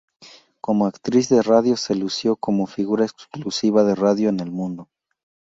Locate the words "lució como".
1.93-2.65